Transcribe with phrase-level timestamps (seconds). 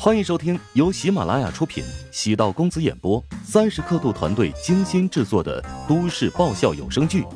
[0.00, 7.22] 欢迎收听由喜马拉雅出品、喜道公子演播、三十刻度团队精心制作的都市爆笑有声剧《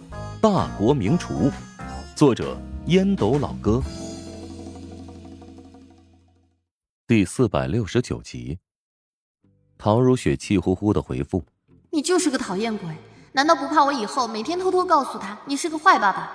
[0.40, 1.50] 大国名厨》，
[2.14, 2.56] 作者
[2.86, 3.82] 烟斗老哥，
[7.04, 8.60] 第四百六十九集。
[9.76, 11.42] 陶如雪气呼呼的回复
[11.90, 12.88] ：“你就是个讨厌鬼，
[13.32, 16.30] 难道不怕我以后每天偷偷告诉他你是个坏爸爸？”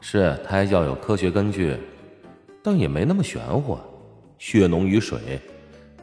[0.00, 1.78] 是胎教有科学根据，
[2.62, 3.76] 但也没那么玄乎，
[4.38, 5.38] 血浓于水。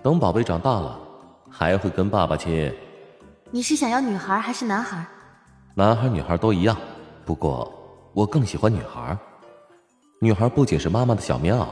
[0.06, 1.00] 等宝贝长大了，
[1.50, 2.72] 还会跟爸爸亲。
[3.50, 5.04] 你是想要女孩还是男孩？
[5.74, 6.78] 男孩女孩都一样，
[7.26, 7.74] 不过
[8.14, 9.18] 我更喜欢女孩。
[10.20, 11.66] 女孩不仅是妈妈的小棉袄，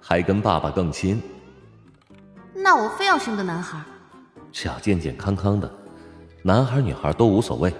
[0.00, 1.22] 还跟爸爸更亲。
[2.52, 3.80] 那我非要生个男孩。
[4.50, 5.72] 只要健健康康的，
[6.42, 7.72] 男孩女孩都无所谓。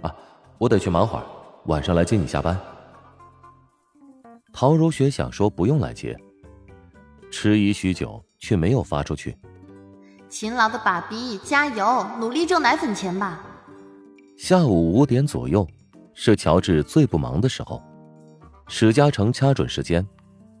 [0.00, 0.10] 啊，
[0.56, 1.26] 我得去忙会儿，
[1.66, 2.58] 晚上来接你下班。
[4.54, 6.18] 陶如雪想说不用来接，
[7.30, 8.24] 迟疑许久。
[8.38, 9.36] 却没有发出去。
[10.28, 13.40] 勤劳的爸比，加油，努力挣奶粉钱吧。
[14.36, 15.66] 下午五点左右，
[16.14, 17.82] 是乔治最不忙的时候。
[18.68, 20.06] 史嘉诚掐准时间，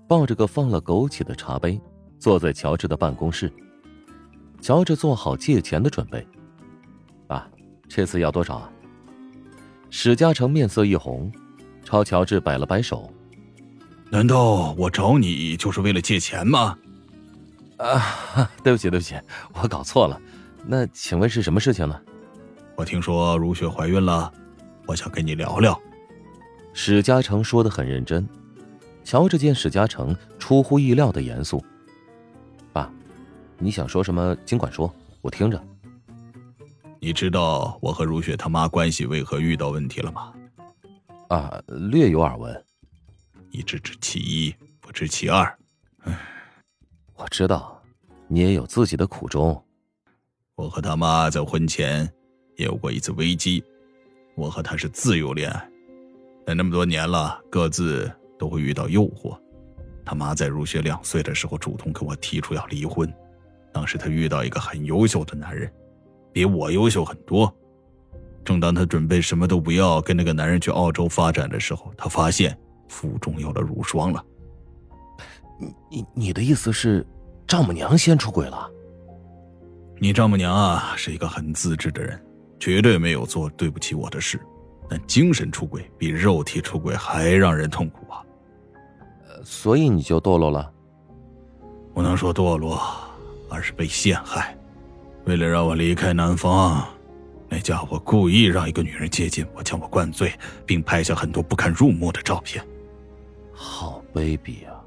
[0.08, 1.80] 抱着个放了枸杞的茶杯，
[2.18, 3.52] 坐在乔治的办公室。
[4.60, 6.26] 乔治做好借钱的准备。
[7.26, 7.46] 爸，
[7.86, 8.72] 这次要多少啊？
[9.90, 11.30] 史嘉诚面色一红，
[11.84, 13.12] 朝乔治摆了摆手。
[14.10, 16.76] 难道我找你就是为了借钱吗？
[17.78, 19.16] 啊，对不起，对不起，
[19.54, 20.20] 我搞错了。
[20.66, 22.00] 那请问是什么事情呢？
[22.76, 24.32] 我听说如雪怀孕了，
[24.86, 25.80] 我想跟你聊聊。
[26.74, 28.28] 史嘉诚说的很认真。
[29.04, 31.64] 乔治见史嘉诚出乎意料的严肃，
[32.72, 32.92] 爸，
[33.58, 35.60] 你想说什么尽管说，我听着。
[37.00, 40.32] 你知道我和如雪他妈关系为何遇到问题了吗？
[41.28, 42.64] 啊，略有耳闻。
[43.50, 45.58] 你只知其一，不知其二。
[46.00, 46.37] 唉。
[47.18, 47.82] 我知道，
[48.28, 49.60] 你也有自己的苦衷。
[50.54, 52.08] 我和他妈在婚前
[52.56, 53.62] 也有过一次危机。
[54.36, 55.68] 我和他是自由恋爱，
[56.46, 58.08] 但那么多年了，各自
[58.38, 59.36] 都会遇到诱惑。
[60.04, 63.12] 他妈在如雪两岁的时候主动跟我提出要离婚。
[63.72, 65.68] 当时他遇到一个很优秀的男人，
[66.32, 67.52] 比我优秀很多。
[68.44, 72.56] 正当他准备什么都不要，跟那个男人去澳洲发展的时候，他发现
[72.88, 74.24] 腹中有了乳霜了。
[75.58, 77.06] 你你你的意思是，
[77.46, 78.70] 丈母娘先出轨了？
[80.00, 82.20] 你丈母娘啊，是一个很自制的人，
[82.60, 84.40] 绝对没有做对不起我的事。
[84.88, 88.24] 但精神出轨比肉体出轨还让人痛苦啊！
[89.28, 90.72] 呃，所以你就堕落了？
[91.92, 92.80] 不能说堕落，
[93.50, 94.56] 而是被陷害。
[95.26, 96.88] 为了让我离开南方，
[97.48, 100.32] 那家伙故意让一个女人接近我，将我灌醉，
[100.64, 102.64] 并拍下很多不堪入目的照片。
[103.52, 104.80] 好卑鄙啊！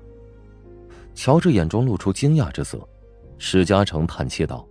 [1.13, 2.79] 乔治眼中露出惊讶之色，
[3.37, 4.67] 史嘉诚叹气道：“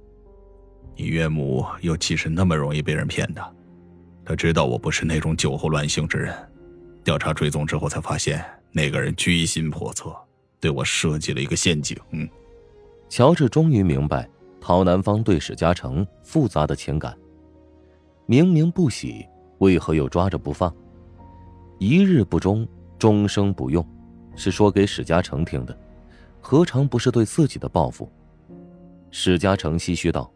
[0.97, 3.55] 你岳母又岂是那么容易被人骗的？
[4.25, 6.35] 他知道我不是那种酒后乱性之人。
[7.03, 10.15] 调查追踪之后，才发现那个人居心叵测，
[10.61, 11.97] 对我设计了一个陷阱。”
[13.09, 14.29] 乔治终于明白
[14.61, 17.17] 陶南方对史嘉诚复杂的情感，
[18.27, 19.27] 明明不喜，
[19.59, 20.73] 为何又抓着不放？
[21.79, 22.67] 一日不忠，
[22.99, 23.85] 终生不用，
[24.37, 25.77] 是说给史嘉诚听的。
[26.41, 28.11] 何尝不是对自己的报复？
[29.13, 30.33] 史嘉诚唏嘘道：“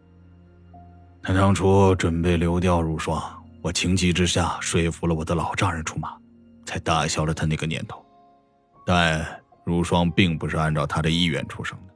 [1.22, 3.22] 他当初准备流掉如霜，
[3.62, 6.16] 我情急之下说服了我的老丈人出马，
[6.66, 8.04] 才打消了他那个念头。
[8.84, 9.24] 但
[9.64, 11.94] 如霜并不是按照他的意愿出生的，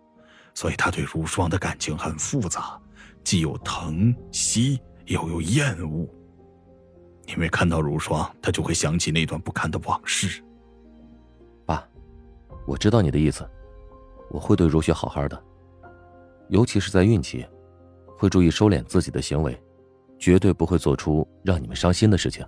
[0.54, 2.80] 所以他对如霜的感情很复杂，
[3.22, 6.08] 既有疼惜，又有厌恶。
[7.26, 10.42] 因为看到如霜，他就会想起那段不堪的往事。
[11.66, 11.86] 爸，
[12.66, 13.46] 我知道你的意思。”
[14.30, 15.42] 我会对如雪好好的，
[16.48, 17.46] 尤其是在孕期，
[18.16, 19.58] 会注意收敛自己的行为，
[20.18, 22.44] 绝对不会做出让你们伤心的事情。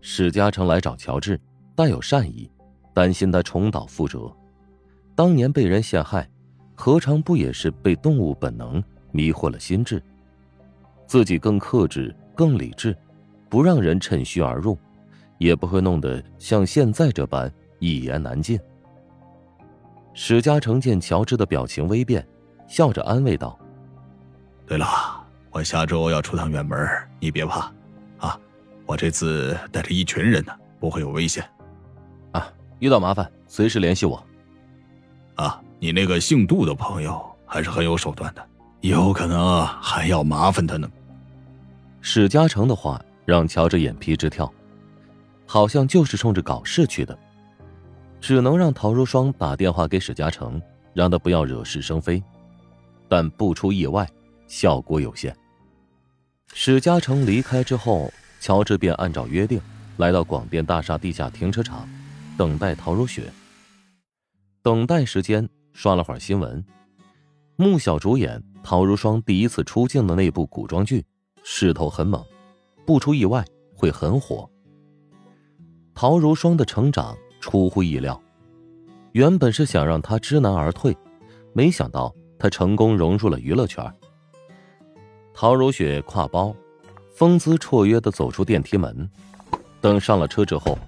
[0.00, 1.38] 史嘉诚来找乔治，
[1.74, 2.50] 带有善意，
[2.94, 4.34] 担心他重蹈覆辙。
[5.14, 6.26] 当年被人陷害，
[6.74, 8.82] 何尝不也是被动物本能
[9.12, 10.02] 迷惑了心智？
[11.06, 12.96] 自己更克制、更理智，
[13.50, 14.78] 不让人趁虚而入，
[15.36, 18.58] 也不会弄得像现在这般一言难尽。
[20.12, 22.26] 史嘉诚见乔治的表情微变，
[22.66, 23.58] 笑着安慰道
[24.66, 24.86] ：“对了，
[25.50, 26.78] 我下周要出趟远门，
[27.20, 27.72] 你别怕，
[28.18, 28.38] 啊，
[28.86, 31.44] 我这次带着一群人呢，不会有危险。
[32.32, 34.22] 啊，遇到麻烦随时联系我。
[35.36, 38.44] 啊，你那个姓杜的朋友还是很有手段的，
[38.80, 40.90] 有可能还要麻烦他呢。”
[42.02, 44.52] 史嘉诚的话让乔治眼皮直跳，
[45.46, 47.16] 好像就是冲着搞事去的。
[48.20, 50.60] 只能让陶如霜打电话给史嘉诚，
[50.92, 52.22] 让他不要惹是生非，
[53.08, 54.08] 但不出意外，
[54.46, 55.34] 效果有限。
[56.52, 59.60] 史嘉诚离开之后，乔治便按照约定
[59.96, 61.88] 来到广电大厦地下停车场，
[62.36, 63.32] 等待陶如雪。
[64.62, 66.62] 等待时间，刷了会儿新闻，
[67.56, 71.04] 穆小主演陶如霜第一次出镜的那部古装剧，
[71.42, 72.22] 势头很猛，
[72.84, 73.44] 不出意外
[73.74, 74.48] 会很火。
[75.94, 78.20] 陶如霜的成长出乎意料，
[79.12, 80.96] 原本是想让他知难而退，
[81.52, 83.84] 没想到他成功融入了娱乐圈。
[85.32, 86.54] 陶如雪挎包，
[87.14, 89.08] 风姿绰约的走出电梯门。
[89.80, 90.78] 等上了车之后，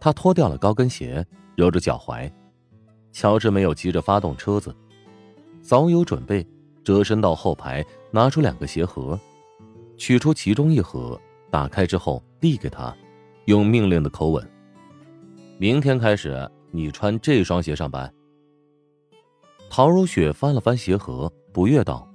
[0.00, 1.24] 她脱掉了高跟鞋，
[1.56, 2.30] 揉着脚踝。
[3.12, 4.74] 乔治没有急着发动车子，
[5.62, 6.44] 早有准备，
[6.82, 9.18] 折身到后排，拿出两个鞋盒，
[9.96, 11.20] 取出其中一盒，
[11.50, 12.94] 打开之后递给他。
[13.44, 14.46] 用命令的口吻。
[15.60, 18.08] 明天开始，你穿这双鞋上班。
[19.68, 22.08] 陶如雪翻了翻鞋盒，不悦道：“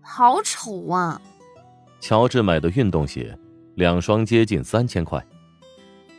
[0.00, 1.20] 好丑啊！”
[1.98, 3.36] 乔治买的运动鞋，
[3.74, 5.20] 两双接近三千块，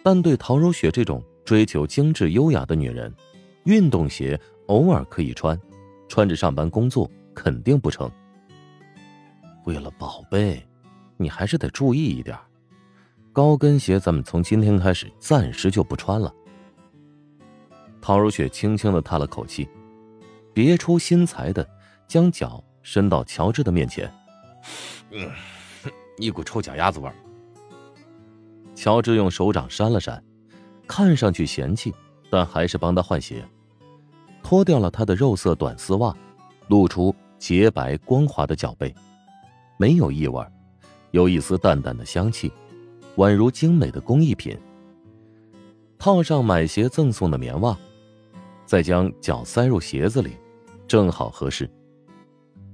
[0.04, 3.16] 但对陶如雪这种追求精致优雅的女人，
[3.64, 5.58] 运动鞋偶尔可以穿，
[6.10, 8.12] 穿着上班工作肯定不成。
[9.64, 10.62] 为了宝贝，
[11.16, 12.38] 你还是得注意一点。
[13.32, 16.30] 高跟鞋，咱们从今天开始暂时就不穿了。
[18.08, 19.68] 陶如雪轻轻的叹了口气，
[20.54, 21.70] 别出心裁的
[22.08, 24.10] 将脚伸到乔治的面前，
[25.12, 25.30] 嗯，
[26.18, 27.14] 一股臭脚丫子味儿。
[28.74, 30.24] 乔治用手掌扇了扇，
[30.88, 31.94] 看上去嫌弃，
[32.32, 33.46] 但还是帮他换鞋，
[34.42, 36.16] 脱掉了他的肉色短丝袜，
[36.70, 38.96] 露出洁白光滑的脚背，
[39.78, 40.42] 没有异味，
[41.12, 42.50] 有一丝淡淡的香气。
[43.18, 44.58] 宛如精美的工艺品。
[46.00, 47.78] 套上买鞋赠送的棉袜，
[48.68, 50.38] 再将脚塞入鞋子里，
[50.88, 51.68] 正好合适。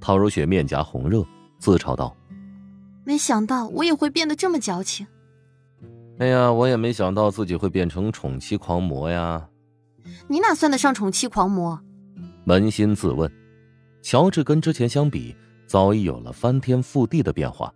[0.01, 1.25] 陶如雪面颊红热，
[1.59, 2.13] 自嘲道
[3.05, 5.07] ：“没想到我也会变得这么矫情。”
[6.19, 9.47] 哎呀，我也没想到自己会变成宠妻狂魔呀！
[10.27, 11.79] 你哪算得上宠妻狂魔？
[12.45, 13.31] 扪心自问，
[14.01, 15.33] 乔治跟之前相比，
[15.65, 17.73] 早已有了翻天覆地的变化。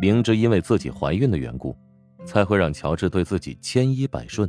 [0.00, 1.76] 明知因为自己怀孕的缘故。
[2.26, 4.46] 才会让乔治对自己千依百顺，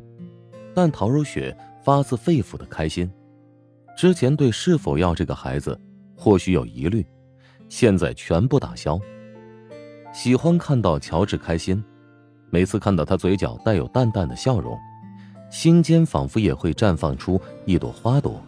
[0.75, 3.11] 但陶如雪发自肺腑的开心。
[3.97, 5.79] 之前对是否要这个孩子
[6.15, 7.05] 或许有疑虑，
[7.69, 8.99] 现在全部打消。
[10.13, 11.83] 喜欢看到乔治开心，
[12.49, 14.77] 每次看到他嘴角带有淡淡的笑容，
[15.49, 18.41] 心间仿佛也会绽放出一朵花朵。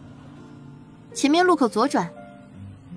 [1.12, 2.10] 前面路口左转。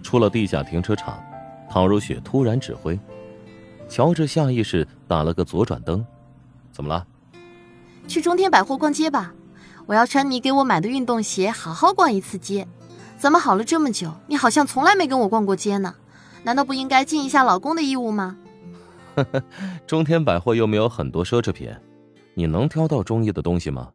[0.04, 1.22] 出了地下停车场，
[1.70, 2.98] 唐如雪突然指挥，
[3.90, 6.06] 乔治下意识打了个左转灯。
[6.72, 7.06] 怎么了？
[8.08, 9.34] 去中天百货逛街吧，
[9.88, 12.68] 我要穿你给我买的运动鞋，好好逛一次街。
[13.18, 15.96] 咱们好了这么久，你好像从来没跟我逛过街呢，
[16.44, 18.38] 难道不应该尽一下老公的义务吗？
[19.16, 19.42] 呵呵，
[19.88, 21.74] 中天百货又没有很多奢侈品，
[22.34, 23.90] 你能挑到中意的东西吗？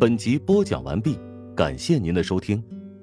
[0.00, 1.16] 本集播讲完毕，
[1.54, 2.62] 感谢您的收听。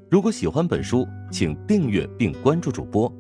[0.09, 3.11] 如果喜欢本书，请订阅并关注主播，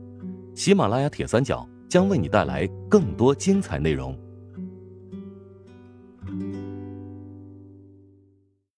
[0.53, 4.13] 喜马拉雅铁三角将为你带来更多精彩内容。